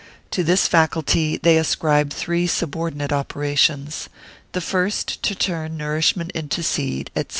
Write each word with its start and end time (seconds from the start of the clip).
To 0.31 0.43
this 0.43 0.67
faculty 0.67 1.37
they 1.37 1.57
ascribe 1.59 2.11
three 2.11 2.47
subordinate 2.47 3.11
operations:—the 3.11 4.59
first 4.59 5.21
to 5.21 5.35
turn 5.35 5.77
nourishment 5.77 6.31
into 6.31 6.63
seed, 6.63 7.11
&c. 7.15 7.23